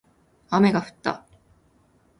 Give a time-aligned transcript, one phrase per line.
[0.49, 1.27] 雨が降った